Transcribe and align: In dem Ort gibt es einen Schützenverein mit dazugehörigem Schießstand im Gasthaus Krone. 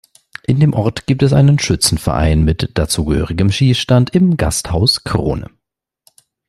In 0.41 0.59
dem 0.59 0.73
Ort 0.73 1.05
gibt 1.05 1.21
es 1.21 1.31
einen 1.31 1.59
Schützenverein 1.59 2.43
mit 2.43 2.71
dazugehörigem 2.73 3.51
Schießstand 3.51 4.09
im 4.15 4.35
Gasthaus 4.35 5.03
Krone. 5.03 5.51